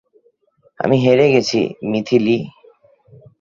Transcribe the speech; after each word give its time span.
আমি 0.79 0.95
হেরে 1.03 1.27
গেছি, 1.33 1.59
মিথিলি। 1.91 2.37